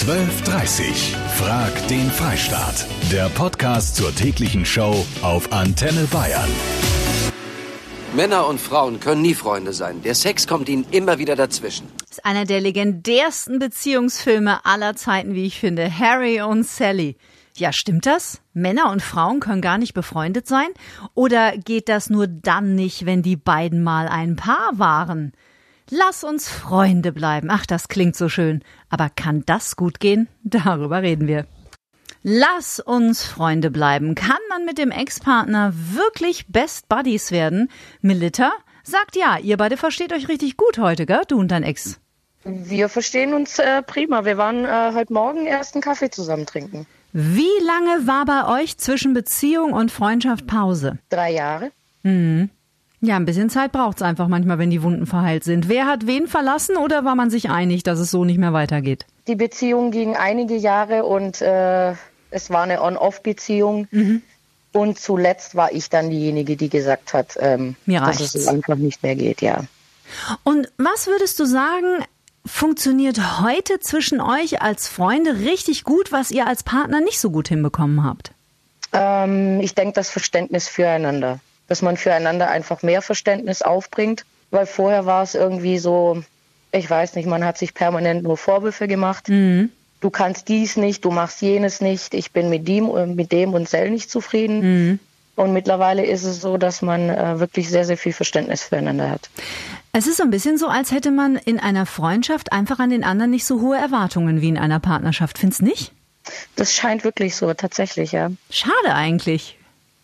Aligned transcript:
1230. 0.00 1.14
Frag 1.36 1.88
den 1.88 2.10
Freistaat. 2.10 2.86
Der 3.12 3.28
Podcast 3.28 3.96
zur 3.96 4.14
täglichen 4.14 4.64
Show 4.64 5.04
auf 5.20 5.52
Antenne 5.52 6.08
Bayern. 6.10 6.48
Männer 8.16 8.46
und 8.46 8.58
Frauen 8.62 8.98
können 8.98 9.20
nie 9.20 9.34
Freunde 9.34 9.74
sein. 9.74 10.00
Der 10.02 10.14
Sex 10.14 10.46
kommt 10.46 10.70
ihnen 10.70 10.86
immer 10.90 11.18
wieder 11.18 11.36
dazwischen. 11.36 11.86
Das 11.98 12.12
ist 12.12 12.24
einer 12.24 12.46
der 12.46 12.62
legendärsten 12.62 13.58
Beziehungsfilme 13.58 14.64
aller 14.64 14.96
Zeiten, 14.96 15.34
wie 15.34 15.44
ich 15.44 15.60
finde. 15.60 15.94
Harry 15.98 16.40
und 16.40 16.66
Sally. 16.66 17.18
Ja, 17.56 17.70
stimmt 17.74 18.06
das? 18.06 18.40
Männer 18.54 18.90
und 18.90 19.02
Frauen 19.02 19.40
können 19.40 19.60
gar 19.60 19.76
nicht 19.76 19.92
befreundet 19.92 20.48
sein? 20.48 20.68
Oder 21.12 21.58
geht 21.58 21.90
das 21.90 22.08
nur 22.08 22.26
dann 22.26 22.74
nicht, 22.74 23.04
wenn 23.04 23.20
die 23.20 23.36
beiden 23.36 23.82
mal 23.82 24.08
ein 24.08 24.36
Paar 24.36 24.70
waren? 24.78 25.34
Lass 25.92 26.22
uns 26.22 26.48
Freunde 26.48 27.10
bleiben. 27.10 27.48
Ach, 27.50 27.66
das 27.66 27.88
klingt 27.88 28.14
so 28.14 28.28
schön. 28.28 28.62
Aber 28.90 29.10
kann 29.10 29.42
das 29.46 29.74
gut 29.74 29.98
gehen? 29.98 30.28
Darüber 30.44 31.02
reden 31.02 31.26
wir. 31.26 31.46
Lass 32.22 32.78
uns 32.78 33.24
Freunde 33.24 33.70
bleiben. 33.70 34.14
Kann 34.14 34.38
man 34.48 34.64
mit 34.64 34.78
dem 34.78 34.92
Ex-Partner 34.92 35.72
wirklich 35.74 36.46
Best 36.48 36.88
Buddies 36.88 37.32
werden? 37.32 37.68
Melitta 38.02 38.52
sagt 38.84 39.16
ja, 39.16 39.38
ihr 39.38 39.56
beide 39.56 39.76
versteht 39.76 40.12
euch 40.12 40.28
richtig 40.28 40.56
gut 40.56 40.78
heute, 40.78 41.06
gell? 41.06 41.22
Du 41.26 41.38
und 41.38 41.50
dein 41.50 41.64
Ex. 41.64 41.98
Wir 42.44 42.88
verstehen 42.88 43.34
uns 43.34 43.58
äh, 43.58 43.82
prima. 43.82 44.24
Wir 44.24 44.38
waren 44.38 44.64
äh, 44.64 44.92
heute 44.94 45.12
Morgen 45.12 45.46
erst 45.46 45.74
einen 45.74 45.82
Kaffee 45.82 46.10
zusammen 46.10 46.46
trinken. 46.46 46.86
Wie 47.12 47.42
lange 47.64 48.06
war 48.06 48.24
bei 48.26 48.62
euch 48.62 48.78
zwischen 48.78 49.12
Beziehung 49.12 49.72
und 49.72 49.90
Freundschaft 49.90 50.46
Pause? 50.46 50.98
Drei 51.08 51.32
Jahre. 51.32 51.72
Mhm. 52.02 52.50
Ja, 53.02 53.16
ein 53.16 53.24
bisschen 53.24 53.48
Zeit 53.48 53.72
braucht's 53.72 54.02
einfach 54.02 54.28
manchmal, 54.28 54.58
wenn 54.58 54.70
die 54.70 54.82
Wunden 54.82 55.06
verheilt 55.06 55.44
sind. 55.44 55.68
Wer 55.68 55.86
hat 55.86 56.06
wen 56.06 56.26
verlassen 56.26 56.76
oder 56.76 57.04
war 57.04 57.14
man 57.14 57.30
sich 57.30 57.48
einig, 57.48 57.82
dass 57.82 57.98
es 57.98 58.10
so 58.10 58.24
nicht 58.24 58.38
mehr 58.38 58.52
weitergeht? 58.52 59.06
Die 59.26 59.36
Beziehung 59.36 59.90
ging 59.90 60.16
einige 60.16 60.56
Jahre 60.56 61.04
und 61.04 61.40
äh, 61.40 61.94
es 62.30 62.50
war 62.50 62.62
eine 62.62 62.82
On-Off-Beziehung. 62.82 63.88
Mhm. 63.90 64.22
Und 64.72 64.98
zuletzt 64.98 65.54
war 65.56 65.72
ich 65.72 65.88
dann 65.88 66.10
diejenige, 66.10 66.56
die 66.56 66.68
gesagt 66.68 67.14
hat, 67.14 67.36
ähm, 67.40 67.74
dass 67.86 68.20
es 68.20 68.46
einfach 68.46 68.76
nicht 68.76 69.02
mehr 69.02 69.16
geht, 69.16 69.40
ja. 69.40 69.64
Und 70.44 70.70
was 70.76 71.06
würdest 71.06 71.40
du 71.40 71.44
sagen, 71.44 72.04
funktioniert 72.46 73.40
heute 73.40 73.80
zwischen 73.80 74.20
euch 74.20 74.62
als 74.62 74.88
Freunde 74.88 75.40
richtig 75.40 75.84
gut, 75.84 76.12
was 76.12 76.30
ihr 76.30 76.46
als 76.46 76.62
Partner 76.62 77.00
nicht 77.00 77.18
so 77.18 77.30
gut 77.30 77.48
hinbekommen 77.48 78.04
habt? 78.04 78.32
Ähm, 78.92 79.60
ich 79.60 79.74
denke, 79.74 79.94
das 79.94 80.10
Verständnis 80.10 80.68
füreinander. 80.68 81.40
Dass 81.70 81.80
man 81.80 81.96
füreinander 81.96 82.50
einfach 82.50 82.82
mehr 82.82 83.00
Verständnis 83.00 83.62
aufbringt. 83.62 84.26
Weil 84.50 84.66
vorher 84.66 85.06
war 85.06 85.22
es 85.22 85.34
irgendwie 85.34 85.78
so, 85.78 86.22
ich 86.72 86.90
weiß 86.90 87.14
nicht, 87.14 87.26
man 87.26 87.44
hat 87.44 87.56
sich 87.56 87.72
permanent 87.72 88.24
nur 88.24 88.36
Vorwürfe 88.36 88.88
gemacht. 88.88 89.28
Du 89.28 90.10
kannst 90.10 90.48
dies 90.48 90.76
nicht, 90.76 91.04
du 91.04 91.10
machst 91.10 91.40
jenes 91.42 91.80
nicht, 91.80 92.14
ich 92.14 92.32
bin 92.32 92.48
mit 92.48 92.66
dem, 92.66 92.88
äh, 92.96 93.06
mit 93.06 93.32
dem 93.32 93.52
und 93.54 93.68
Sell 93.68 93.90
nicht 93.90 94.10
zufrieden. 94.10 94.98
Und 95.36 95.52
mittlerweile 95.52 96.04
ist 96.04 96.24
es 96.24 96.40
so, 96.40 96.56
dass 96.56 96.82
man 96.82 97.08
äh, 97.08 97.38
wirklich 97.38 97.68
sehr, 97.70 97.84
sehr 97.84 97.96
viel 97.96 98.12
Verständnis 98.12 98.62
füreinander 98.62 99.08
hat. 99.08 99.30
Es 99.92 100.06
ist 100.06 100.18
so 100.18 100.22
ein 100.22 100.30
bisschen 100.30 100.58
so, 100.58 100.68
als 100.68 100.90
hätte 100.90 101.10
man 101.10 101.36
in 101.36 101.58
einer 101.58 101.86
Freundschaft 101.86 102.52
einfach 102.52 102.78
an 102.78 102.90
den 102.90 103.04
anderen 103.04 103.30
nicht 103.30 103.46
so 103.46 103.60
hohe 103.60 103.76
Erwartungen 103.76 104.40
wie 104.40 104.48
in 104.48 104.58
einer 104.58 104.80
Partnerschaft. 104.80 105.38
Findest 105.38 105.62
nicht? 105.62 105.92
Das 106.56 106.74
scheint 106.74 107.04
wirklich 107.04 107.36
so, 107.36 107.54
tatsächlich, 107.54 108.12
ja. 108.12 108.30
Schade 108.50 108.94
eigentlich. 108.94 109.56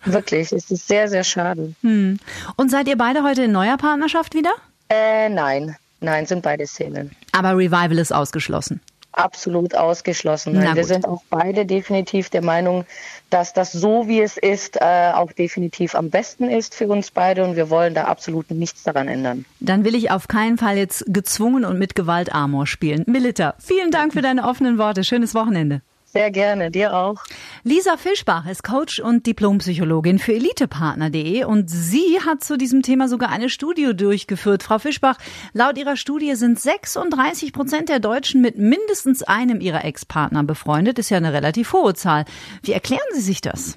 Wirklich, 0.07 0.53
es 0.53 0.71
ist 0.71 0.89
sehr, 0.89 1.09
sehr 1.09 1.25
schade. 1.25 1.75
Hm. 1.83 2.19
Und 2.57 2.71
seid 2.71 2.89
ihr 2.89 2.97
beide 2.97 3.23
heute 3.23 3.45
in 3.45 3.53
neuer 3.53 3.77
Partnerschaft 3.77 4.35
wieder? 4.35 4.53
Äh, 4.89 5.29
nein, 5.29 5.77
nein, 6.01 6.27
sind 6.27 6.43
beide 6.43 6.67
Szenen. 6.67 7.11
Aber 7.33 7.57
Revival 7.57 7.99
ist 7.99 8.13
ausgeschlossen. 8.13 8.81
Absolut 9.13 9.75
ausgeschlossen. 9.75 10.61
Wir 10.61 10.85
sind 10.85 11.09
auch 11.09 11.23
beide 11.31 11.65
definitiv 11.65 12.29
der 12.29 12.43
Meinung, 12.43 12.85
dass 13.31 13.55
das 13.55 13.73
so, 13.73 14.09
wie 14.09 14.21
es 14.21 14.37
ist, 14.37 14.77
äh, 14.77 15.13
auch 15.15 15.33
definitiv 15.33 15.95
am 15.95 16.11
besten 16.11 16.51
ist 16.51 16.75
für 16.75 16.87
uns 16.89 17.11
beide 17.11 17.43
und 17.45 17.57
wir 17.57 17.71
wollen 17.71 17.95
da 17.95 18.05
absolut 18.05 18.51
nichts 18.51 18.83
daran 18.83 19.09
ändern. 19.09 19.47
Dann 19.59 19.85
will 19.85 19.95
ich 19.95 20.11
auf 20.11 20.29
keinen 20.29 20.59
Fall 20.59 20.77
jetzt 20.77 21.03
gezwungen 21.09 21.65
und 21.65 21.79
mit 21.79 21.95
Gewalt 21.95 22.31
Amor 22.35 22.67
spielen. 22.67 23.05
Melitta, 23.07 23.55
vielen 23.59 23.91
Dank 23.91 24.13
für 24.13 24.21
deine 24.21 24.45
offenen 24.45 24.77
Worte. 24.77 25.03
Schönes 25.03 25.35
Wochenende. 25.35 25.81
Sehr 26.17 26.31
gerne, 26.31 26.71
dir 26.71 26.95
auch. 26.95 27.23
Lisa 27.63 27.99
Fischbach 27.99 28.47
ist 28.47 28.65
Coach 28.65 29.01
und 29.01 29.27
Diplompsychologin 29.27 30.19
für 30.19 30.33
Elitepartner.de 30.33 31.45
und 31.45 31.69
sie 31.69 32.19
hat 32.25 32.43
zu 32.43 32.57
diesem 32.57 32.81
Thema 32.81 33.07
sogar 33.09 33.29
eine 33.29 33.51
Studie 33.51 33.95
durchgeführt. 33.95 34.63
Frau 34.63 34.79
Fischbach, 34.79 35.19
laut 35.53 35.77
ihrer 35.77 35.97
Studie 35.99 36.35
sind 36.35 36.59
36 36.59 37.53
Prozent 37.53 37.91
der 37.91 38.01
Deutschen 38.01 38.41
mit 38.41 38.57
mindestens 38.57 39.25
einem 39.25 39.61
ihrer 39.61 39.85
Ex-Partner 39.85 40.43
befreundet. 40.43 40.99
Ist 40.99 41.11
ja 41.11 41.19
eine 41.19 41.35
relativ 41.35 41.75
hohe 41.75 41.93
Zahl. 41.93 42.25
Wie 42.63 42.73
erklären 42.73 43.03
Sie 43.13 43.21
sich 43.21 43.43
das? 43.43 43.77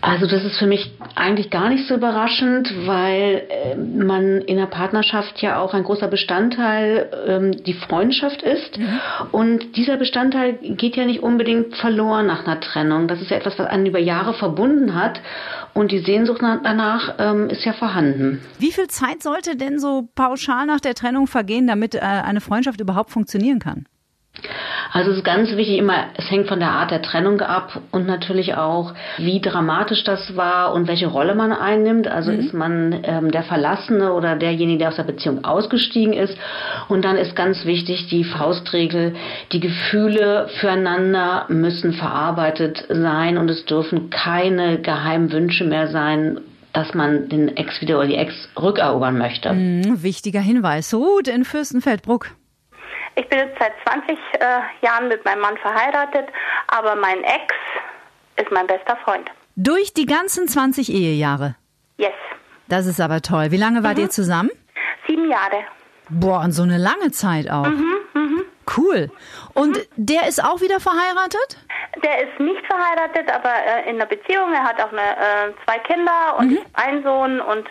Also 0.00 0.26
das 0.26 0.44
ist 0.44 0.56
für 0.58 0.66
mich 0.66 0.92
eigentlich 1.16 1.50
gar 1.50 1.68
nicht 1.68 1.88
so 1.88 1.94
überraschend, 1.94 2.72
weil 2.86 3.42
äh, 3.48 3.74
man 3.76 4.40
in 4.42 4.56
der 4.56 4.66
Partnerschaft 4.66 5.40
ja 5.42 5.58
auch 5.58 5.74
ein 5.74 5.82
großer 5.82 6.08
Bestandteil 6.08 7.10
ähm, 7.26 7.64
die 7.64 7.74
Freundschaft 7.74 8.42
ist. 8.42 8.78
Und 9.32 9.76
dieser 9.76 9.96
Bestandteil 9.96 10.54
geht 10.54 10.96
ja 10.96 11.04
nicht 11.04 11.22
unbedingt 11.22 11.74
verloren 11.76 12.26
nach 12.26 12.46
einer 12.46 12.60
Trennung. 12.60 13.08
Das 13.08 13.20
ist 13.20 13.30
ja 13.30 13.38
etwas, 13.38 13.58
was 13.58 13.66
einen 13.66 13.86
über 13.86 13.98
Jahre 13.98 14.34
verbunden 14.34 14.94
hat. 14.94 15.20
Und 15.74 15.92
die 15.92 16.00
Sehnsucht 16.00 16.42
nach, 16.42 16.60
danach 16.62 17.14
ähm, 17.18 17.50
ist 17.50 17.64
ja 17.64 17.72
vorhanden. 17.72 18.40
Wie 18.58 18.72
viel 18.72 18.88
Zeit 18.88 19.22
sollte 19.22 19.56
denn 19.56 19.78
so 19.78 20.08
pauschal 20.14 20.66
nach 20.66 20.80
der 20.80 20.94
Trennung 20.94 21.26
vergehen, 21.26 21.66
damit 21.66 21.94
äh, 21.94 22.00
eine 22.00 22.40
Freundschaft 22.40 22.80
überhaupt 22.80 23.10
funktionieren 23.10 23.58
kann? 23.58 23.86
Also 24.92 25.10
es 25.10 25.18
ist 25.18 25.24
ganz 25.24 25.50
wichtig 25.56 25.78
immer, 25.78 26.04
es 26.16 26.30
hängt 26.30 26.48
von 26.48 26.58
der 26.58 26.70
Art 26.70 26.90
der 26.90 27.02
Trennung 27.02 27.40
ab 27.40 27.80
und 27.90 28.06
natürlich 28.06 28.54
auch, 28.54 28.94
wie 29.18 29.40
dramatisch 29.40 30.04
das 30.04 30.36
war 30.36 30.72
und 30.72 30.88
welche 30.88 31.06
Rolle 31.06 31.34
man 31.34 31.52
einnimmt. 31.52 32.08
Also 32.08 32.30
ist 32.30 32.54
man 32.54 33.00
ähm, 33.02 33.30
der 33.30 33.42
Verlassene 33.42 34.12
oder 34.12 34.36
derjenige, 34.36 34.78
der 34.78 34.88
aus 34.88 34.96
der 34.96 35.04
Beziehung 35.04 35.44
ausgestiegen 35.44 36.12
ist. 36.12 36.36
Und 36.88 37.04
dann 37.04 37.16
ist 37.16 37.36
ganz 37.36 37.64
wichtig 37.64 38.08
die 38.08 38.24
Faustregel, 38.24 39.14
die 39.52 39.60
Gefühle 39.60 40.48
füreinander 40.60 41.46
müssen 41.48 41.92
verarbeitet 41.92 42.84
sein 42.88 43.38
und 43.38 43.50
es 43.50 43.64
dürfen 43.64 44.10
keine 44.10 44.80
geheimen 44.80 45.32
Wünsche 45.32 45.64
mehr 45.64 45.88
sein, 45.88 46.40
dass 46.72 46.94
man 46.94 47.28
den 47.28 47.56
Ex 47.56 47.80
wieder 47.80 47.98
oder 47.98 48.06
die 48.06 48.14
Ex 48.14 48.34
rückerobern 48.60 49.18
möchte. 49.18 49.50
Hm, 49.50 50.02
wichtiger 50.02 50.40
Hinweis. 50.40 50.94
Ruth 50.94 51.28
in 51.28 51.44
Fürstenfeldbruck. 51.44 52.30
Ich 53.18 53.28
bin 53.28 53.40
jetzt 53.40 53.58
seit 53.58 53.72
20 53.84 54.16
äh, 54.16 54.86
Jahren 54.86 55.08
mit 55.08 55.24
meinem 55.24 55.40
Mann 55.40 55.56
verheiratet, 55.56 56.28
aber 56.68 56.94
mein 56.94 57.24
Ex 57.24 57.52
ist 58.36 58.52
mein 58.52 58.68
bester 58.68 58.96
Freund. 58.98 59.28
Durch 59.56 59.92
die 59.92 60.06
ganzen 60.06 60.46
20 60.46 60.88
Ehejahre. 60.92 61.56
Yes. 61.96 62.12
Das 62.68 62.86
ist 62.86 63.00
aber 63.00 63.20
toll. 63.20 63.50
Wie 63.50 63.56
lange 63.56 63.82
wart 63.82 63.98
ihr 63.98 64.08
zusammen? 64.08 64.50
Sieben 65.08 65.28
Jahre. 65.28 65.64
Boah, 66.10 66.42
und 66.44 66.52
so 66.52 66.62
eine 66.62 66.78
lange 66.78 67.10
Zeit 67.10 67.50
auch. 67.50 67.66
Cool. 68.76 69.10
Und 69.54 69.78
der 69.96 70.28
ist 70.28 70.44
auch 70.44 70.60
wieder 70.60 70.78
verheiratet? 70.78 71.58
Der 72.04 72.22
ist 72.22 72.38
nicht 72.38 72.64
verheiratet, 72.66 73.32
aber 73.32 73.50
äh, 73.50 73.90
in 73.90 73.96
einer 73.96 74.06
Beziehung. 74.06 74.52
Er 74.52 74.62
hat 74.62 74.80
auch 74.80 74.92
eine, 74.92 75.00
äh, 75.00 75.52
zwei 75.64 75.78
Kinder 75.80 76.36
und 76.38 76.58
hab 76.58 76.86
einen 76.86 77.02
Sohn. 77.02 77.40
Und, 77.40 77.66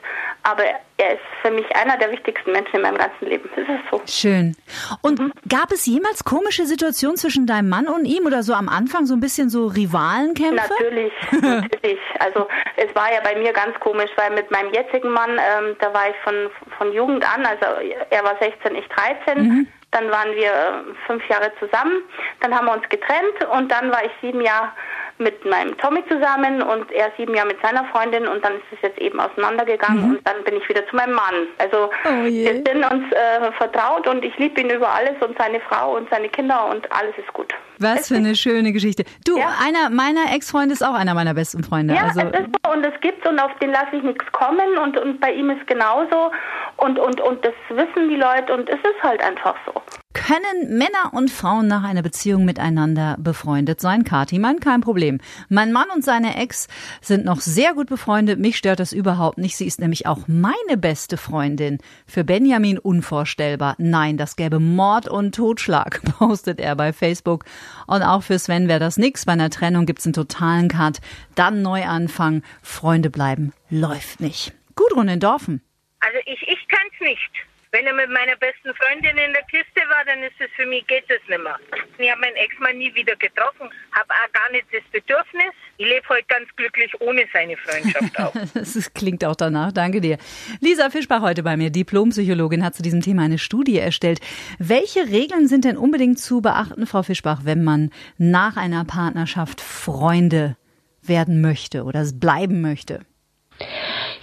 aber 0.48 0.64
er 0.64 1.14
ist 1.14 1.22
für 1.42 1.52
mich 1.52 1.66
einer 1.76 1.98
der 1.98 2.10
wichtigsten 2.10 2.54
Menschen 2.54 2.78
in 2.78 2.82
meinem 2.82 2.98
ganzen 2.98 3.26
Leben. 3.28 3.50
Das 3.54 3.68
ist 3.68 3.84
so. 3.92 4.02
Schön. 4.08 4.56
Und 5.02 5.20
gab 5.50 5.74
es 5.74 5.86
jemals 5.86 6.24
komische 6.24 6.66
Situationen 6.66 7.18
zwischen 7.18 7.46
deinem 7.46 7.68
Mann 7.68 7.88
und 7.90 8.06
ihm 8.06 8.26
oder 8.26 8.44
so 8.44 8.54
am 8.54 8.70
Anfang 8.70 9.06
so 9.06 9.14
ein 9.14 9.20
bisschen 9.20 9.50
so 9.50 9.68
Rivalenkämpfe? 9.68 10.56
Natürlich, 10.56 11.14
natürlich. 11.42 12.00
Also 12.20 12.48
es 12.78 12.96
war 12.96 13.12
ja 13.14 13.20
bei 13.22 13.36
mir 13.36 13.52
ganz 13.52 13.78
komisch, 13.82 14.10
weil 14.16 14.32
mit 14.36 14.50
meinem 14.50 14.72
jetzigen 14.74 15.12
Mann, 15.12 15.32
ähm, 15.32 15.76
da 15.82 15.94
war 15.94 16.10
ich 16.10 16.16
von, 16.24 16.50
von 16.78 16.94
Jugend 16.94 17.26
an, 17.26 17.46
also 17.46 17.66
er 18.10 18.24
war 18.24 18.38
16, 18.40 18.74
ich 18.76 18.88
13. 18.88 19.68
Dann 19.92 20.12
waren 20.12 20.32
wir 20.36 20.50
äh, 20.50 20.94
fünf 21.08 21.28
Jahre 21.30 21.52
zusammen. 21.60 22.04
Dann 22.42 22.54
haben 22.54 22.68
wir 22.68 22.74
uns 22.74 22.88
getrennt 22.90 23.46
und 23.52 23.72
dann 23.72 23.92
war 23.92 24.04
ich 24.04 24.12
sieben 24.22 24.42
Jahre 24.42 24.72
mit 25.20 25.44
meinem 25.46 25.76
Tommy 25.78 26.04
zusammen 26.08 26.62
und 26.62 26.92
er 26.92 27.12
sieben 27.18 27.34
Jahre 27.34 27.48
mit 27.48 27.62
seiner 27.62 27.86
Freundin 27.86 28.28
und 28.28 28.44
dann 28.46 28.54
ist 28.54 28.64
es 28.72 28.78
jetzt 28.82 29.00
eben 29.00 29.20
auseinandergegangen 29.20 30.04
und 30.18 30.28
dann 30.28 30.44
bin 30.44 30.56
ich 30.58 30.70
wieder 30.70 30.86
zu 30.88 30.96
meinem 30.96 31.14
Mann. 31.16 31.48
Also 31.58 31.90
Oh 32.06 32.24
wir 32.26 32.54
sind 32.54 32.68
uns 32.92 33.12
äh, 33.14 33.52
vertraut 33.54 34.08
und 34.08 34.24
ich 34.24 34.38
liebe 34.38 34.62
ihn 34.62 34.70
über 34.70 34.90
alles 34.90 35.16
und 35.22 35.38
seine 35.38 35.60
Frau 35.62 35.96
und 35.98 36.10
seine 36.10 36.30
Kinder 36.30 36.68
und 36.70 36.92
alles 36.92 37.18
ist 37.18 37.32
gut. 37.34 37.54
Was 37.80 38.08
für 38.08 38.16
eine 38.16 38.36
schöne 38.36 38.72
Geschichte. 38.74 39.04
Du, 39.26 39.38
Ja. 39.38 39.50
einer 39.64 39.90
meiner 39.90 40.34
Ex-Freunde 40.34 40.74
ist 40.74 40.84
auch 40.84 40.96
einer 40.96 41.14
meiner 41.14 41.34
besten 41.34 41.64
Freunde. 41.64 41.94
Ja, 41.94 42.04
also, 42.06 42.22
es 42.22 42.40
ist 42.40 42.50
so 42.66 42.72
und 42.72 42.84
es 42.86 43.00
gibt's 43.02 43.28
und 43.28 43.40
auf 43.40 43.52
den 43.60 43.72
lasse 43.72 43.96
ich 43.96 44.04
nichts 44.04 44.26
kommen 44.32 44.78
und, 44.84 44.98
und 44.98 45.20
bei 45.20 45.32
ihm 45.32 45.50
ist 45.52 45.66
genauso 45.68 46.32
und, 46.78 47.00
und, 47.00 47.22
und 47.22 47.44
das 47.44 47.54
wissen 47.70 48.10
die 48.10 48.16
Leute 48.16 48.54
und 48.54 48.70
es 48.70 48.80
ist 48.80 49.04
halt 49.04 49.22
einfach 49.22 49.56
so. 49.66 49.82
Können 50.14 50.78
Männer 50.78 51.14
und 51.14 51.30
Frauen 51.30 51.68
nach 51.68 51.84
einer 51.84 52.02
Beziehung 52.02 52.44
miteinander 52.44 53.16
befreundet 53.20 53.80
sein? 53.80 54.04
Kati 54.04 54.40
meint 54.40 54.62
kein 54.62 54.82
Problem. 54.82 55.20
Mein 55.48 55.72
Mann 55.72 55.88
und 55.94 56.04
seine 56.04 56.36
Ex 56.38 56.68
sind 57.02 57.24
noch 57.24 57.40
sehr 57.40 57.74
gut 57.74 57.88
befreundet. 57.88 58.40
Mich 58.40 58.58
stört 58.58 58.80
das 58.80 58.94
überhaupt 58.94 59.38
nicht. 59.38 59.58
Sie 59.58 59.66
ist 59.66 59.80
nämlich 59.80 60.08
auch 60.08 60.28
meine 60.28 60.78
beste 60.78 61.18
Freundin. 61.18 61.78
Für 62.08 62.24
Benjamin 62.24 62.80
unvorstellbar. 62.80 63.76
Nein, 63.78 64.18
das 64.18 64.36
gäbe 64.36 64.60
Mord 64.60 65.08
und 65.08 65.36
Totschlag, 65.36 66.02
postet 66.18 66.60
er 66.60 66.76
bei 66.76 66.94
Facebook. 66.94 67.46
Und 67.86 68.02
auch 68.02 68.24
für 68.24 68.40
Sven 68.40 68.68
wäre 68.68 68.80
das 68.80 68.98
nix. 68.98 69.26
Bei 69.26 69.34
einer 69.34 69.50
Trennung 69.50 69.86
gibt's 69.86 70.06
einen 70.06 70.14
totalen 70.14 70.68
Cut. 70.68 70.98
Dann 71.36 71.62
Neuanfang. 71.62 72.42
Freunde 72.62 73.10
bleiben. 73.10 73.54
Läuft 73.70 74.20
nicht. 74.20 74.54
Gudrun 74.76 75.08
in 75.08 75.20
Dorfen. 75.20 75.62
Also 76.00 76.18
ich, 76.26 76.42
ich 76.48 76.68
kann's 76.68 77.00
nicht. 77.00 77.32
Wenn 77.72 77.86
er 77.86 77.94
mit 77.94 78.10
meiner 78.10 78.36
besten 78.38 78.74
Freundin 78.76 79.18
in 79.18 79.34
der 79.34 79.44
Kiste 79.44 79.82
war, 79.90 80.06
dann 80.06 80.24
ist 80.24 80.40
es 80.40 80.50
für 80.56 80.66
mich, 80.66 80.88
geht 80.88 81.04
es 81.10 81.20
nicht 81.28 81.44
mehr. 81.44 81.60
Ich 81.98 82.10
habe 82.10 82.22
meinen 82.22 82.36
Ex-Mann 82.38 82.78
nie 82.78 82.94
wieder 82.96 83.16
getroffen, 83.18 83.70
habe 83.92 84.08
auch 84.10 84.32
gar 84.32 84.50
nicht 84.52 84.66
das 84.72 84.84
Bedürfnis. 84.92 85.54
Ich 85.78 85.86
lebe 85.86 86.08
heute 86.08 86.26
ganz 86.28 86.48
glücklich 86.56 86.90
ohne 87.02 87.26
seine 87.34 87.58
Freundschaft 87.58 88.20
auch. 88.20 88.34
das 88.54 88.94
klingt 88.94 89.26
auch 89.26 89.36
danach, 89.36 89.74
danke 89.74 90.00
dir. 90.00 90.18
Lisa 90.62 90.90
Fischbach 90.90 91.22
heute 91.22 91.44
bei 91.44 91.58
mir, 91.58 91.70
Diplompsychologin, 91.70 92.64
hat 92.64 92.74
zu 92.74 92.84
diesem 92.84 93.02
Thema 93.02 93.24
eine 93.24 93.38
Studie 93.38 93.78
erstellt. 93.78 94.22
Welche 94.60 95.08
Regeln 95.08 95.48
sind 95.48 95.66
denn 95.66 95.78
unbedingt 95.78 96.20
zu 96.20 96.42
beachten, 96.42 96.88
Frau 96.88 97.04
Fischbach, 97.04 97.42
wenn 97.44 97.66
man 97.66 97.92
nach 98.18 98.56
einer 98.56 98.86
Partnerschaft 98.86 99.60
Freunde 99.60 100.56
werden 101.02 101.42
möchte 101.42 101.84
oder 101.84 102.02
es 102.02 102.18
bleiben 102.18 102.62
möchte? 102.62 103.02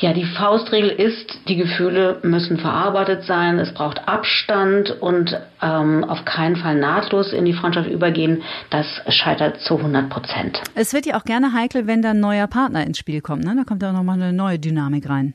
Ja, 0.04 0.12
die 0.12 0.26
Faustregel 0.26 0.90
ist, 0.90 1.32
die 1.48 1.56
Gefühle 1.56 2.18
müssen 2.22 2.58
verarbeitet 2.58 3.24
sein, 3.24 3.58
es 3.58 3.72
braucht 3.72 4.06
Abstand 4.06 4.90
und 5.00 5.34
ähm, 5.62 6.04
auf 6.04 6.26
keinen 6.26 6.56
Fall 6.56 6.74
nahtlos 6.74 7.32
in 7.32 7.46
die 7.46 7.54
Freundschaft 7.54 7.88
übergehen. 7.88 8.42
Das 8.68 8.86
scheitert 9.08 9.62
zu 9.62 9.78
100 9.78 10.10
Prozent. 10.10 10.60
Es 10.74 10.92
wird 10.92 11.06
ja 11.06 11.16
auch 11.16 11.24
gerne 11.24 11.54
heikel, 11.54 11.86
wenn 11.86 12.02
da 12.02 12.10
ein 12.10 12.20
neuer 12.20 12.48
Partner 12.48 12.86
ins 12.86 12.98
Spiel 12.98 13.22
kommt. 13.22 13.44
Ne? 13.44 13.54
Da 13.56 13.64
kommt 13.64 13.82
ja 13.82 13.88
auch 13.88 13.94
nochmal 13.94 14.20
eine 14.20 14.34
neue 14.34 14.58
Dynamik 14.58 15.08
rein. 15.08 15.32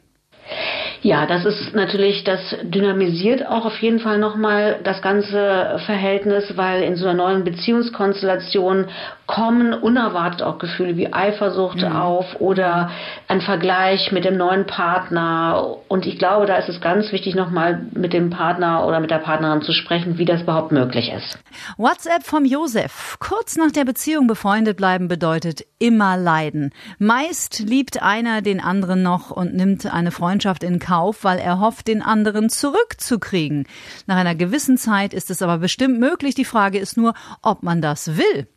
Ja, 1.02 1.26
das 1.26 1.46
ist 1.46 1.74
natürlich, 1.74 2.24
das 2.26 2.40
dynamisiert 2.62 3.46
auch 3.48 3.66
auf 3.66 3.78
jeden 3.80 4.00
Fall 4.00 4.18
nochmal 4.18 4.80
das 4.84 5.02
ganze 5.02 5.80
Verhältnis, 5.86 6.58
weil 6.58 6.84
in 6.84 6.96
so 6.98 7.08
einer 7.08 7.24
neuen 7.24 7.44
Beziehungskonstellation 7.44 8.88
kommen 9.30 9.74
unerwartet 9.74 10.42
auch 10.42 10.58
Gefühle 10.58 10.98
wie 10.98 11.14
Eifersucht 11.14 11.84
mhm. 11.84 11.96
auf 11.96 12.42
oder 12.42 12.90
ein 13.28 13.42
Vergleich 13.42 14.12
mit 14.12 14.26
dem 14.26 14.38
neuen 14.38 14.66
Partner. 14.66 15.78
Und 15.88 16.08
ich 16.08 16.18
glaube, 16.18 16.48
da 16.48 16.58
ist 16.58 16.68
es 16.68 16.82
ganz 16.82 17.12
wichtig, 17.12 17.36
nochmal 17.36 17.80
mit 17.92 18.12
dem 18.12 18.32
Partner 18.32 18.88
oder 18.88 19.00
mit 19.00 19.12
der 19.12 19.20
Partnerin 19.20 19.62
zu 19.62 19.72
sprechen, 19.72 20.18
wie 20.18 20.26
das 20.26 20.42
überhaupt 20.42 20.72
möglich 20.72 21.12
ist. 21.16 21.38
WhatsApp 21.78 22.24
vom 22.24 22.44
Josef. 22.44 23.18
Kurz 23.20 23.56
nach 23.56 23.72
der 23.72 23.86
Beziehung 23.86 24.26
befreundet 24.26 24.78
bleiben 24.78 25.08
bedeutet 25.08 25.62
immer 25.78 26.18
leiden. 26.18 26.72
Meist 26.98 27.60
liebt 27.60 28.02
einer 28.02 28.42
den 28.42 28.60
anderen 28.60 29.04
noch 29.04 29.30
und 29.30 29.54
nimmt 29.54 29.86
eine 29.94 30.10
Freundschaft 30.10 30.64
in 30.64 30.80
Kauf, 30.90 31.24
weil 31.24 31.38
er 31.38 31.60
hofft, 31.60 31.88
den 31.88 32.02
anderen 32.02 32.50
zurückzukriegen. 32.50 33.68
Nach 34.08 34.16
einer 34.16 34.34
gewissen 34.34 34.76
Zeit 34.76 35.14
ist 35.14 35.30
es 35.30 35.44
aber 35.44 35.60
bestimmt 35.60 36.00
möglich. 36.00 36.34
Die 36.34 36.46
Frage 36.46 36.80
ist 36.80 36.98
nur, 36.98 37.14
ob 37.44 37.62
man 37.62 37.80
das 37.80 38.18
will. 38.18 38.48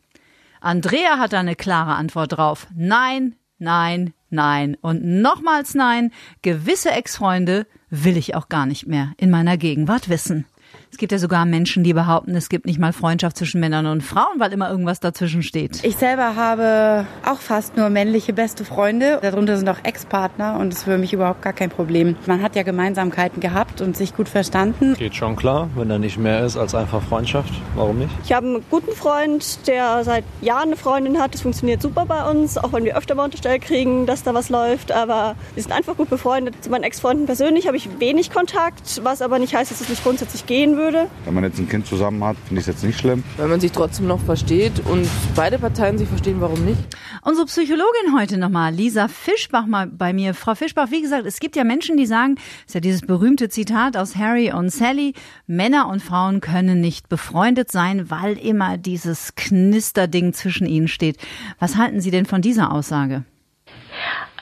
Andrea 0.62 1.18
hat 1.18 1.34
da 1.34 1.40
eine 1.40 1.56
klare 1.56 1.94
Antwort 1.94 2.32
drauf. 2.32 2.68
Nein, 2.74 3.34
nein, 3.58 4.14
nein 4.30 4.78
und 4.80 5.04
nochmals 5.04 5.74
nein. 5.74 6.10
Gewisse 6.40 6.92
Ex-Freunde 6.92 7.66
will 7.90 8.16
ich 8.16 8.34
auch 8.34 8.48
gar 8.48 8.64
nicht 8.64 8.86
mehr 8.86 9.12
in 9.18 9.28
meiner 9.28 9.58
Gegenwart 9.58 10.08
wissen. 10.08 10.46
Es 10.92 10.98
gibt 10.98 11.10
ja 11.10 11.18
sogar 11.18 11.46
Menschen, 11.46 11.84
die 11.84 11.94
behaupten, 11.94 12.36
es 12.36 12.50
gibt 12.50 12.66
nicht 12.66 12.78
mal 12.78 12.92
Freundschaft 12.92 13.38
zwischen 13.38 13.60
Männern 13.60 13.86
und 13.86 14.02
Frauen, 14.02 14.38
weil 14.38 14.52
immer 14.52 14.68
irgendwas 14.68 15.00
dazwischen 15.00 15.42
steht. 15.42 15.82
Ich 15.84 15.96
selber 15.96 16.36
habe 16.36 17.06
auch 17.24 17.38
fast 17.38 17.78
nur 17.78 17.88
männliche 17.88 18.34
beste 18.34 18.66
Freunde. 18.66 19.18
Darunter 19.22 19.56
sind 19.56 19.70
auch 19.70 19.78
Ex-Partner 19.82 20.58
und 20.60 20.70
das 20.70 20.80
ist 20.80 20.84
für 20.84 20.98
mich 20.98 21.14
überhaupt 21.14 21.40
gar 21.40 21.54
kein 21.54 21.70
Problem. 21.70 22.16
Man 22.26 22.42
hat 22.42 22.56
ja 22.56 22.62
Gemeinsamkeiten 22.62 23.40
gehabt 23.40 23.80
und 23.80 23.96
sich 23.96 24.14
gut 24.14 24.28
verstanden. 24.28 24.94
Geht 24.98 25.14
schon 25.14 25.34
klar, 25.34 25.70
wenn 25.76 25.90
er 25.90 25.98
nicht 25.98 26.18
mehr 26.18 26.44
ist 26.44 26.58
als 26.58 26.74
einfach 26.74 27.02
Freundschaft. 27.02 27.54
Warum 27.74 27.98
nicht? 27.98 28.10
Ich 28.24 28.32
habe 28.34 28.46
einen 28.46 28.64
guten 28.70 28.92
Freund, 28.92 29.66
der 29.66 30.04
seit 30.04 30.24
Jahren 30.42 30.68
eine 30.68 30.76
Freundin 30.76 31.18
hat. 31.18 31.32
Das 31.32 31.40
funktioniert 31.40 31.80
super 31.80 32.04
bei 32.04 32.30
uns, 32.30 32.58
auch 32.58 32.74
wenn 32.74 32.84
wir 32.84 32.98
öfter 32.98 33.14
mal 33.14 33.24
unterstellt 33.24 33.62
kriegen, 33.62 34.04
dass 34.04 34.24
da 34.24 34.34
was 34.34 34.50
läuft. 34.50 34.92
Aber 34.92 35.36
wir 35.54 35.62
sind 35.62 35.72
einfach 35.72 35.96
gut 35.96 36.10
befreundet. 36.10 36.54
Zu 36.62 36.68
meinen 36.68 36.84
Ex-Freunden 36.84 37.24
persönlich 37.24 37.66
habe 37.66 37.78
ich 37.78 37.88
wenig 37.98 38.30
Kontakt, 38.30 39.00
was 39.02 39.22
aber 39.22 39.38
nicht 39.38 39.54
heißt, 39.54 39.70
dass 39.70 39.80
es 39.80 39.88
nicht 39.88 40.02
grundsätzlich 40.02 40.44
gehen 40.44 40.61
würde 40.70 40.92
würde. 40.92 41.10
Wenn 41.24 41.34
man 41.34 41.44
jetzt 41.44 41.58
ein 41.58 41.68
Kind 41.68 41.86
zusammen 41.86 42.22
hat, 42.22 42.36
finde 42.46 42.60
ich 42.60 42.68
es 42.68 42.74
jetzt 42.74 42.84
nicht 42.84 42.98
schlimm. 42.98 43.24
Wenn 43.36 43.50
man 43.50 43.60
sich 43.60 43.72
trotzdem 43.72 44.06
noch 44.06 44.20
versteht 44.20 44.72
und 44.86 45.08
beide 45.34 45.58
Parteien 45.58 45.98
sich 45.98 46.08
verstehen, 46.08 46.40
warum 46.40 46.64
nicht? 46.64 46.80
Unsere 47.22 47.46
Psychologin 47.46 48.16
heute 48.16 48.38
nochmal, 48.38 48.72
Lisa 48.72 49.08
Fischbach 49.08 49.66
mal 49.66 49.86
bei 49.86 50.12
mir. 50.12 50.34
Frau 50.34 50.54
Fischbach, 50.54 50.90
wie 50.90 51.02
gesagt, 51.02 51.26
es 51.26 51.40
gibt 51.40 51.56
ja 51.56 51.64
Menschen, 51.64 51.96
die 51.96 52.06
sagen, 52.06 52.36
ist 52.66 52.74
ja 52.74 52.80
dieses 52.80 53.02
berühmte 53.02 53.48
Zitat 53.48 53.96
aus 53.96 54.16
Harry 54.16 54.52
und 54.52 54.70
Sally, 54.70 55.14
Männer 55.46 55.88
und 55.88 56.02
Frauen 56.02 56.40
können 56.40 56.80
nicht 56.80 57.08
befreundet 57.08 57.70
sein, 57.70 58.10
weil 58.10 58.38
immer 58.38 58.78
dieses 58.78 59.34
Knisterding 59.34 60.32
zwischen 60.32 60.66
ihnen 60.66 60.88
steht. 60.88 61.16
Was 61.58 61.76
halten 61.76 62.00
Sie 62.00 62.10
denn 62.10 62.26
von 62.26 62.42
dieser 62.42 62.72
Aussage? 62.72 63.24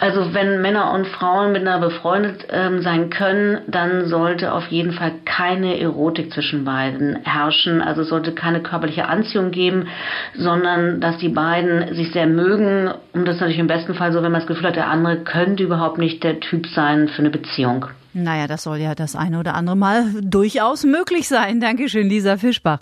Also 0.01 0.33
wenn 0.33 0.63
Männer 0.63 0.93
und 0.95 1.07
Frauen 1.07 1.53
miteinander 1.53 1.89
befreundet 1.89 2.47
ähm, 2.49 2.81
sein 2.81 3.11
können, 3.11 3.61
dann 3.67 4.09
sollte 4.09 4.55
auf 4.55 4.67
jeden 4.69 4.93
Fall 4.93 5.13
keine 5.27 5.79
Erotik 5.79 6.33
zwischen 6.33 6.65
beiden 6.65 7.17
herrschen. 7.23 7.83
Also 7.83 8.01
es 8.03 8.09
sollte 8.09 8.33
keine 8.33 8.63
körperliche 8.63 9.07
Anziehung 9.07 9.51
geben, 9.51 9.89
sondern 10.35 11.03
dass 11.03 11.19
die 11.19 11.29
beiden 11.29 11.95
sich 11.95 12.13
sehr 12.13 12.27
mögen. 12.27 12.91
Und 13.13 13.27
das 13.27 13.35
ist 13.35 13.41
natürlich 13.43 13.61
im 13.61 13.67
besten 13.67 13.95
Fall 13.95 14.11
so, 14.13 14.23
wenn 14.23 14.33
man 14.33 14.41
das 14.41 14.49
Gefühl 14.49 14.69
hat, 14.69 14.77
der 14.77 14.89
andere 14.89 15.19
könnte 15.19 15.65
überhaupt 15.65 15.99
nicht 15.99 16.25
der 16.25 16.41
Typ 16.41 16.67
sein 16.69 17.09
für 17.09 17.19
eine 17.19 17.31
Beziehung. 17.31 17.85
Naja, 18.15 18.47
das 18.47 18.63
soll 18.63 18.79
ja 18.79 18.95
das 18.95 19.15
eine 19.15 19.39
oder 19.39 19.55
andere 19.55 19.77
Mal 19.77 20.07
durchaus 20.23 20.85
möglich 20.85 21.29
sein. 21.29 21.61
Dankeschön, 21.61 22.09
Lisa 22.09 22.39
Fischbach. 22.39 22.79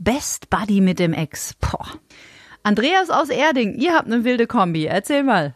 Best 0.00 0.50
Buddy 0.50 0.80
mit 0.80 0.98
dem 0.98 1.12
Ex. 1.12 1.54
Boah. 1.60 1.86
Andreas 2.64 3.10
aus 3.10 3.28
Erding, 3.28 3.76
ihr 3.76 3.94
habt 3.94 4.06
eine 4.06 4.24
wilde 4.24 4.48
Kombi. 4.48 4.86
Erzähl 4.86 5.22
mal. 5.22 5.54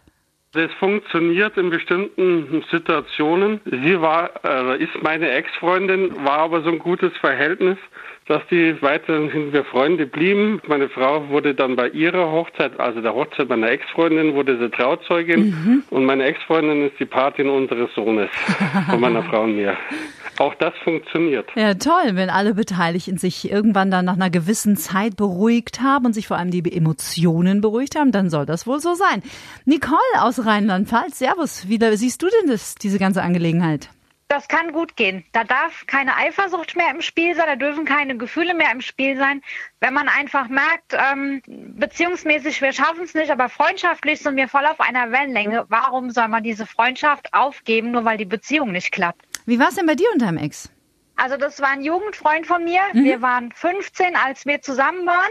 Das 0.52 0.72
funktioniert 0.80 1.56
in 1.56 1.70
bestimmten 1.70 2.64
Situationen. 2.72 3.60
Sie 3.64 4.00
war, 4.00 4.30
äh, 4.42 4.82
ist 4.82 5.00
meine 5.00 5.30
Ex-Freundin, 5.30 6.24
war 6.24 6.38
aber 6.38 6.62
so 6.62 6.70
ein 6.70 6.80
gutes 6.80 7.16
Verhältnis, 7.18 7.78
dass 8.26 8.42
die 8.50 8.74
weiterhin 8.82 9.52
wir 9.52 9.64
Freunde 9.64 10.06
blieben. 10.06 10.60
Meine 10.66 10.88
Frau 10.88 11.28
wurde 11.28 11.54
dann 11.54 11.76
bei 11.76 11.88
ihrer 11.90 12.32
Hochzeit, 12.32 12.80
also 12.80 13.00
der 13.00 13.14
Hochzeit 13.14 13.48
meiner 13.48 13.70
Ex-Freundin, 13.70 14.34
wurde 14.34 14.58
sie 14.58 14.70
Trauzeugin 14.70 15.50
mhm. 15.50 15.82
und 15.90 16.04
meine 16.04 16.24
Ex-Freundin 16.24 16.88
ist 16.88 16.98
die 16.98 17.06
Patin 17.06 17.48
unseres 17.48 17.94
Sohnes 17.94 18.28
von 18.90 18.98
meiner 18.98 19.22
Frau 19.22 19.44
und 19.44 19.54
mir. 19.54 19.76
Auch 20.40 20.54
das 20.54 20.72
funktioniert. 20.84 21.50
Ja, 21.54 21.74
toll, 21.74 22.12
wenn 22.16 22.30
alle 22.30 22.54
Beteiligten 22.54 23.18
sich 23.18 23.50
irgendwann 23.50 23.90
dann 23.90 24.06
nach 24.06 24.14
einer 24.14 24.30
gewissen 24.30 24.78
Zeit 24.78 25.16
beruhigt 25.16 25.82
haben 25.82 26.06
und 26.06 26.12
sich 26.14 26.28
vor 26.28 26.38
allem 26.38 26.50
die 26.50 26.64
Emotionen 26.74 27.60
beruhigt 27.60 27.94
haben, 27.94 28.10
dann 28.10 28.30
soll 28.30 28.46
das 28.46 28.66
wohl 28.66 28.80
so 28.80 28.94
sein. 28.94 29.22
Nicole 29.66 30.00
aus 30.18 30.46
Rheinland-Pfalz, 30.46 31.18
Servus, 31.18 31.68
wie 31.68 31.78
siehst 31.94 32.22
du 32.22 32.28
denn 32.40 32.48
das, 32.48 32.74
diese 32.74 32.98
ganze 32.98 33.22
Angelegenheit? 33.22 33.90
Das 34.28 34.48
kann 34.48 34.72
gut 34.72 34.96
gehen. 34.96 35.26
Da 35.32 35.44
darf 35.44 35.86
keine 35.86 36.16
Eifersucht 36.16 36.74
mehr 36.74 36.90
im 36.90 37.02
Spiel 37.02 37.34
sein, 37.34 37.44
da 37.46 37.56
dürfen 37.56 37.84
keine 37.84 38.16
Gefühle 38.16 38.54
mehr 38.54 38.72
im 38.72 38.80
Spiel 38.80 39.18
sein. 39.18 39.42
Wenn 39.80 39.92
man 39.92 40.08
einfach 40.08 40.48
merkt, 40.48 40.94
ähm, 40.94 41.42
beziehungsmäßig, 41.46 42.62
wir 42.62 42.72
schaffen 42.72 43.02
es 43.04 43.12
nicht, 43.12 43.30
aber 43.30 43.50
freundschaftlich 43.50 44.20
sind 44.20 44.36
wir 44.36 44.48
voll 44.48 44.64
auf 44.64 44.80
einer 44.80 45.12
Wellenlänge, 45.12 45.66
warum 45.68 46.10
soll 46.10 46.28
man 46.28 46.42
diese 46.42 46.64
Freundschaft 46.64 47.34
aufgeben, 47.34 47.90
nur 47.90 48.06
weil 48.06 48.16
die 48.16 48.24
Beziehung 48.24 48.72
nicht 48.72 48.90
klappt? 48.90 49.29
Wie 49.46 49.58
war 49.58 49.68
es 49.68 49.74
denn 49.74 49.86
bei 49.86 49.94
dir 49.94 50.08
und 50.12 50.22
deinem 50.22 50.38
Ex? 50.38 50.70
Also 51.16 51.36
das 51.36 51.60
war 51.60 51.68
ein 51.68 51.82
Jugendfreund 51.82 52.46
von 52.46 52.64
mir. 52.64 52.80
Mhm. 52.94 53.04
Wir 53.04 53.20
waren 53.20 53.52
15, 53.52 54.16
als 54.16 54.46
wir 54.46 54.62
zusammen 54.62 55.06
waren. 55.06 55.30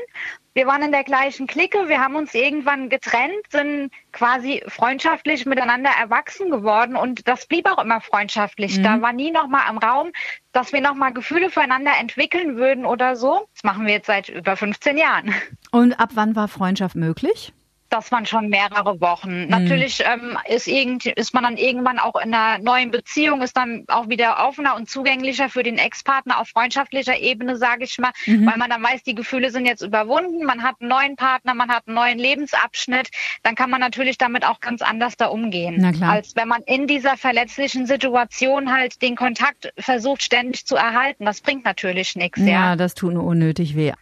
Wir 0.53 0.67
waren 0.67 0.83
in 0.83 0.91
der 0.91 1.03
gleichen 1.03 1.47
Clique. 1.47 1.87
Wir 1.87 1.99
haben 1.99 2.15
uns 2.15 2.33
irgendwann 2.35 2.89
getrennt, 2.89 3.45
sind 3.49 3.91
quasi 4.11 4.61
freundschaftlich 4.67 5.45
miteinander 5.45 5.89
erwachsen 5.99 6.51
geworden 6.51 6.95
und 6.95 7.27
das 7.27 7.47
blieb 7.47 7.67
auch 7.67 7.81
immer 7.81 8.01
freundschaftlich. 8.01 8.77
Mhm. 8.77 8.83
Da 8.83 9.01
war 9.01 9.13
nie 9.13 9.31
noch 9.31 9.47
mal 9.47 9.69
im 9.69 9.77
Raum, 9.77 10.11
dass 10.51 10.73
wir 10.73 10.81
noch 10.81 10.95
mal 10.95 11.11
Gefühle 11.11 11.49
füreinander 11.49 11.91
entwickeln 11.99 12.57
würden 12.57 12.85
oder 12.85 13.15
so. 13.15 13.47
Das 13.53 13.63
machen 13.63 13.87
wir 13.87 13.93
jetzt 13.93 14.07
seit 14.07 14.29
über 14.29 14.55
15 14.57 14.97
Jahren. 14.97 15.33
Und 15.71 15.99
ab 15.99 16.09
wann 16.13 16.35
war 16.35 16.47
Freundschaft 16.47 16.95
möglich? 16.95 17.53
Das 17.89 18.11
waren 18.11 18.25
schon 18.25 18.49
mehrere 18.49 19.01
Wochen. 19.01 19.43
Mhm. 19.43 19.49
Natürlich 19.49 20.03
ähm, 20.05 20.37
ist, 20.47 20.67
irgend, 20.67 21.05
ist 21.05 21.33
man 21.33 21.43
dann 21.43 21.57
irgendwann 21.57 21.99
auch 21.99 22.15
in 22.15 22.33
einer 22.33 22.61
neuen 22.63 22.91
Beziehung, 22.91 23.41
ist 23.41 23.57
dann 23.57 23.85
auch 23.87 24.09
wieder 24.09 24.47
offener 24.47 24.75
und 24.75 24.89
zugänglicher 24.89 25.49
für 25.49 25.63
den 25.63 25.77
Ex-Partner 25.77 26.39
auf 26.39 26.49
freundschaftlicher 26.49 27.17
Ebene, 27.17 27.57
sage 27.57 27.83
ich 27.83 27.97
mal, 27.97 28.11
mhm. 28.25 28.45
weil 28.45 28.57
man 28.57 28.69
dann 28.69 28.83
weiß, 28.83 29.03
die 29.03 29.15
Gefühle 29.15 29.51
sind 29.51 29.65
jetzt 29.65 29.81
überwunden, 29.81 30.45
man 30.45 30.63
hat 30.63 30.75
einen 30.79 30.89
neuen 30.89 31.15
Partner, 31.15 31.53
man 31.53 31.69
hat 31.69 31.87
einen 31.87 31.95
neuen 31.95 32.19
Lebensabschnitt, 32.19 33.09
dann 33.43 33.55
kann 33.55 33.69
man 33.69 33.81
natürlich 33.81 34.17
damit 34.17 34.45
auch 34.45 34.59
ganz 34.59 34.81
anders 34.81 35.17
da 35.17 35.27
umgehen, 35.27 35.83
als 36.03 36.35
wenn 36.35 36.47
man 36.47 36.61
in 36.63 36.87
dieser 36.87 37.17
verletzlichen 37.17 37.85
Situation 37.85 38.71
halt 38.71 39.01
den 39.01 39.15
Kontakt 39.15 39.73
versucht 39.77 40.23
ständig 40.23 40.65
zu 40.65 40.75
erhalten. 40.75 41.25
Das 41.25 41.41
bringt 41.41 41.65
natürlich 41.65 42.15
nichts. 42.15 42.39
Ja, 42.39 42.45
ja, 42.45 42.75
das 42.75 42.93
tut 42.93 43.13
nur 43.13 43.23
unnötig 43.23 43.75
weh. 43.75 43.93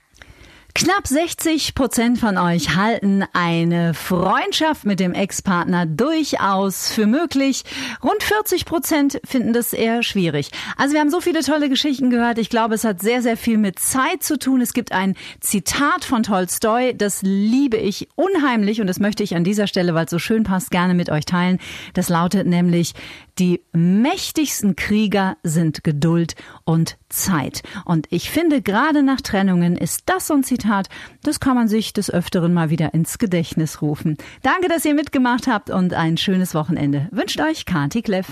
Knapp 0.78 1.08
60 1.08 1.74
Prozent 1.74 2.20
von 2.20 2.38
euch 2.38 2.76
halten 2.76 3.24
eine 3.34 3.96
Freundschaft 3.96 4.86
mit 4.86 5.00
dem 5.00 5.16
Ex-Partner 5.16 5.88
durchaus 5.88 6.92
für 6.92 7.08
möglich. 7.08 7.64
Rund 8.04 8.22
40 8.22 8.66
Prozent 8.66 9.20
finden 9.26 9.54
das 9.54 9.74
eher 9.74 10.04
schwierig. 10.04 10.52
Also 10.78 10.94
wir 10.94 11.02
haben 11.02 11.10
so 11.10 11.20
viele 11.20 11.42
tolle 11.42 11.70
Geschichten 11.70 12.12
gehört. 12.12 12.38
Ich 12.38 12.52
glaube, 12.52 12.76
es 12.76 12.84
hat 12.84 13.02
sehr, 13.02 13.24
sehr 13.24 13.38
viel 13.38 13.58
mit 13.58 13.80
Zeit 13.80 14.22
zu 14.22 14.38
tun. 14.38 14.62
Es 14.62 14.74
gibt 14.74 14.92
ein 14.92 15.16
Zitat 15.40 16.06
von 16.06 16.22
Tolstoi, 16.22 16.94
das 16.94 17.24
liebe 17.24 17.78
ich 17.78 18.08
unheimlich 18.14 18.80
und 18.80 18.86
das 18.86 19.00
möchte 19.00 19.24
ich 19.24 19.36
an 19.36 19.44
dieser 19.44 19.66
Stelle, 19.66 19.96
weil 19.96 20.06
es 20.06 20.12
so 20.12 20.20
schön 20.20 20.44
passt, 20.44 20.70
gerne 20.70 20.94
mit 20.94 21.10
euch 21.10 21.26
teilen. 21.26 21.58
Das 21.96 22.08
lautet 22.08 22.46
nämlich, 22.46 22.94
die 23.40 23.62
mächtigsten 23.74 24.76
Krieger 24.76 25.38
sind 25.44 25.84
Geduld 25.84 26.36
und 26.64 26.98
Zeit. 27.10 27.64
Und 27.86 28.08
ich 28.10 28.30
finde, 28.30 28.62
gerade 28.62 29.04
nach 29.04 29.22
Trennungen 29.22 29.78
ist 29.78 30.04
das 30.08 30.28
so 30.28 30.34
ein 30.34 30.44
Zitat, 30.44 30.90
das 31.24 31.40
kann 31.40 31.56
man 31.56 31.68
sich 31.68 31.94
des 31.94 32.12
Öfteren 32.12 32.54
mal 32.54 32.70
wieder 32.70 32.94
ins 32.94 33.18
Gedächtnis 33.18 33.82
rufen. 33.82 34.18
Danke, 34.42 34.68
dass 34.68 34.86
ihr 34.86 34.94
mitgemacht 34.94 35.48
habt 35.48 35.70
und 35.70 35.94
ein 35.94 36.18
schönes 36.18 36.54
Wochenende. 36.54 37.08
Wünscht 37.12 37.40
euch 37.40 37.66
Kati 37.66 38.02
Kleff. 38.02 38.28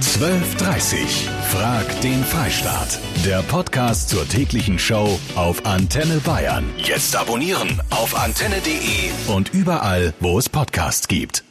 12.30 0.00 1.28
Frag 1.50 2.00
den 2.00 2.22
Freistaat. 2.24 2.98
Der 3.24 3.42
Podcast 3.42 4.08
zur 4.08 4.26
täglichen 4.28 4.78
Show 4.78 5.18
auf 5.34 5.66
Antenne 5.66 6.20
Bayern. 6.24 6.64
Jetzt 6.78 7.16
abonnieren 7.16 7.80
auf 7.90 8.16
antenne.de 8.16 9.34
und 9.34 9.52
überall, 9.52 10.14
wo 10.20 10.38
es 10.38 10.48
Podcasts 10.48 11.08
gibt. 11.08 11.44